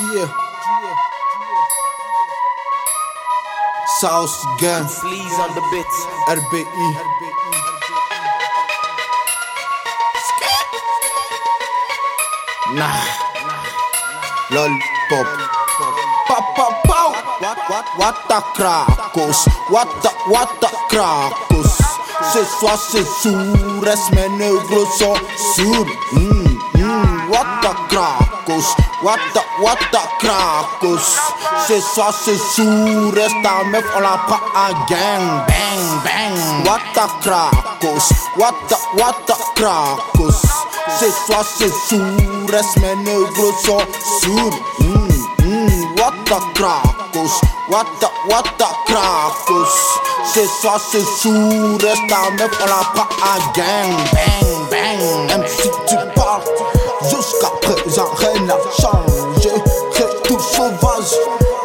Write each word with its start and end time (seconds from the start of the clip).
Yeah. 0.00 0.28
Sauce 4.00 4.44
Gang, 4.58 4.86
Fleas 4.88 5.34
on 5.38 5.54
the 5.54 5.62
bits. 5.70 5.96
RBI. 6.26 7.20
Nah. 12.74 13.20
Lol 14.52 14.70
pop. 15.10 15.26
Pop 16.26 16.44
pop. 16.54 16.80
What 17.40 17.58
what 17.68 17.86
what 17.96 18.16
the 18.28 18.40
crackos? 18.54 19.48
What 19.70 19.88
the 20.02 20.10
what 20.30 20.48
the 20.60 20.68
crackos? 20.88 21.80
Ce 22.32 22.44
soir 22.58 22.78
c'est 22.78 23.04
sourd, 23.04 23.84
mes 24.12 24.28
négros 24.38 24.86
sont 24.98 25.14
sourds. 25.56 25.90
Mm, 26.12 26.49
crackos? 28.50 28.74
What 29.02 29.20
the 29.34 29.40
what 29.62 29.78
the 29.92 30.00
crackos? 30.18 31.18
Ce 31.66 31.80
soir 31.80 32.12
c'est 32.12 32.36
sourd, 32.36 33.14
ta 33.42 33.64
meuf 33.64 33.84
on 33.96 34.00
la 34.00 34.18
prend 34.26 34.40
en 34.54 34.72
gang. 34.88 35.46
Bang 35.46 36.02
bang. 36.04 36.64
What 36.64 36.80
the 36.94 37.06
crackos? 37.22 38.12
What 38.36 38.54
the 38.68 38.76
what 38.98 39.26
the 39.26 39.34
crackos? 39.54 40.42
Ce 40.98 41.10
soir 41.26 41.44
c'est 41.44 41.72
sourd, 41.88 42.50
mes 42.80 42.96
négros 42.96 43.54
sont 43.64 43.80
sourds. 44.20 44.56
Mm, 44.80 45.08
mm, 45.44 45.98
what 45.98 46.14
the 46.26 46.38
crackos? 46.54 47.40
What 47.68 47.86
the 48.00 48.08
what 48.28 48.44
the 48.58 48.66
crackos? 48.86 49.74
Ce 50.34 50.46
soir 50.60 50.80
c'est 50.90 51.04
sourd, 51.04 51.78
ta 52.08 52.30
meuf 52.38 52.50
on 52.62 52.66
la 52.66 52.82
prend 52.94 53.08
en 53.22 53.52
gang. 53.52 53.96
Bang 54.12 54.70
bang. 54.70 55.46
Si 55.46 55.70
tu 55.86 55.96
parles, 56.14 56.42
jusqu'à 57.02 57.59
changé. 58.70 59.50
C'est 59.92 60.22
tout 60.22 60.38
sauvage, 60.38 61.14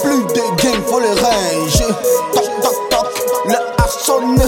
plus 0.00 0.22
de 0.34 0.42
gang 0.62 0.82
faut 0.86 1.00
les 1.00 1.08
ranger. 1.08 1.94
Toc 2.32 2.44
toc 2.62 2.88
toc, 2.90 3.22
le 3.46 3.54
a 3.54 3.88
sonné. 3.88 4.44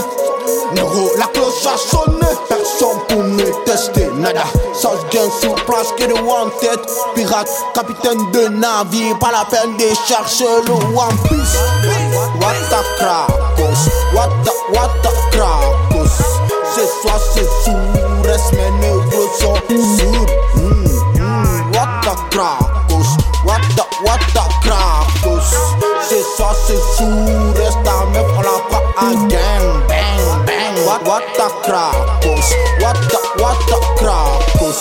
Nero, 0.74 1.10
la 1.18 1.26
cloche 1.26 1.66
a 1.66 1.76
sonné. 1.76 2.26
Personne 2.48 2.98
pour 3.08 3.22
me 3.22 3.64
tester, 3.64 4.10
nada. 4.16 4.44
Sauce 4.74 5.04
gang 5.10 5.30
sur 5.40 5.54
place 5.66 5.92
que 5.96 6.04
de 6.04 6.14
wanted. 6.22 6.80
Pirate, 7.14 7.50
capitaine 7.74 8.30
de 8.32 8.48
navire, 8.48 9.18
pas 9.18 9.32
la 9.32 9.44
peine 9.44 9.76
de 9.76 9.94
chercher 10.06 10.44
le 10.66 10.72
One 10.72 11.16
Piece. 11.28 11.56
What 12.40 12.54
the 12.70 12.82
crackos, 12.98 13.88
what 14.14 14.30
the, 14.44 14.52
what 14.76 14.90
the. 15.02 15.41
Crackos, 22.32 23.08
what 23.44 23.60
the, 23.76 23.84
what 24.02 24.20
the 24.32 24.44
crackos. 24.64 25.52
Ce 26.08 26.16
soir 26.36 26.54
c'est 26.66 26.80
sourd, 26.96 27.56
reste 27.56 27.82
ta 27.84 28.06
meuf, 28.12 28.26
on 28.38 28.42
la. 28.42 28.56
Bang, 28.96 29.28
bang. 29.28 30.76
What, 30.86 31.04
what 31.06 31.22
the 31.36 31.48
crackos, 31.64 32.48
what 32.80 32.96
the, 33.12 33.18
what 33.40 33.58
the 33.68 33.78
crackos. 34.00 34.80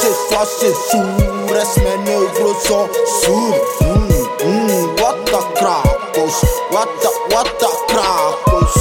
Ce 0.00 0.08
soir 0.28 0.46
c'est 0.46 0.74
sourd, 0.90 1.50
reste 1.50 1.78
mes 1.78 1.98
négros 2.04 2.60
sont 2.68 2.88
sourds. 3.22 3.56
Mm, 3.80 4.10
mm, 4.44 5.00
what 5.00 5.16
the 5.26 5.40
crackos, 5.56 6.36
what 6.70 6.88
the, 7.00 7.10
what 7.34 7.48
the 7.58 7.70
crackos. 7.88 8.76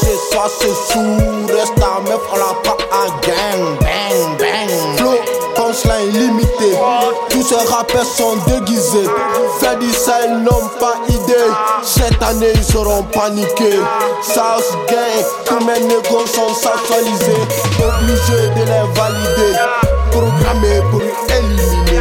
Ce 0.00 0.32
soir 0.32 0.48
c'est 0.58 0.74
sourd, 0.92 1.50
reste 1.54 1.74
ta 1.76 2.00
meuf, 2.08 2.22
on 2.32 2.38
la. 2.38 2.60
Tous 7.28 7.42
ces 7.42 7.68
rappeurs 7.68 8.04
sont 8.04 8.36
déguisés. 8.46 9.08
Fait 9.58 9.76
du 9.78 9.90
ça, 9.90 10.14
ils 10.26 10.38
n'ont 10.42 10.68
pas 10.78 10.94
idée. 11.08 11.50
Cette 11.82 12.22
année, 12.22 12.52
ils 12.54 12.64
seront 12.64 13.02
paniqués. 13.04 13.80
South 14.22 14.76
Gang, 14.88 15.24
tous 15.44 15.64
mes 15.64 15.80
négros 15.80 16.26
sont 16.26 16.54
sexualisés. 16.54 17.42
Obligé 17.78 18.48
de 18.56 18.64
les 18.66 18.86
valider. 18.94 19.58
Programmé 20.10 20.80
pour 20.90 21.02
éliminer. 21.36 22.00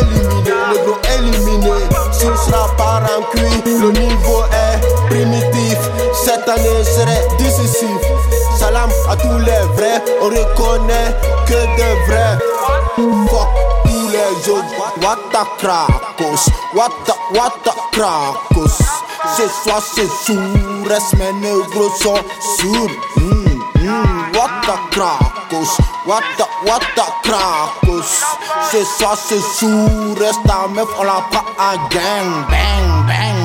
Éliminer, 0.00 0.52
négro 0.72 0.96
éliminé. 1.16 1.72
Si 2.12 2.26
on 2.26 2.36
sera 2.36 2.68
pas 2.76 3.02
en 3.16 3.22
cuit, 3.30 3.62
le 3.66 3.90
niveau 3.92 4.44
est 4.52 5.08
primitif. 5.08 5.78
Cette 6.24 6.48
année 6.48 6.84
serait 6.84 7.28
décisif. 7.38 7.88
Salam 8.58 8.90
à 9.08 9.16
tous 9.16 9.38
les 9.38 9.66
vrais, 9.76 10.02
on 10.20 10.26
reconnaît 10.26 11.16
autres. 14.48 14.72
What 15.02 15.18
the 15.32 15.44
crackos, 15.58 16.48
what 16.74 16.92
the, 17.06 17.14
what 17.36 17.64
the 17.64 17.72
crackos. 17.92 18.78
Ce 19.36 19.48
soir 19.62 19.82
c'est 19.94 20.08
sourd, 20.24 20.86
reste 20.88 21.14
mes 21.18 21.32
négros 21.32 21.90
sont 22.00 22.22
sourds. 22.58 22.92
Mm, 23.16 23.58
mm, 23.76 24.34
what 24.34 24.50
the 24.66 24.76
crackos, 24.90 25.78
what 26.06 26.24
the, 26.38 26.44
what 26.66 26.82
the 26.96 27.06
crackos. 27.22 28.22
Ce 28.70 28.84
soir 28.98 29.16
c'est 29.16 29.40
sourd, 29.40 30.18
reste 30.18 30.40
ta 30.46 30.66
meuf, 30.68 30.88
on 30.98 31.04
la 31.04 31.18
en 31.58 31.88
gang. 31.88 32.46
Bang, 32.50 33.06
bang. 33.06 33.41